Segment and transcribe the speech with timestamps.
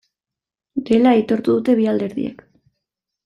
[0.87, 2.41] Dela aitortu dute bi alderdiek.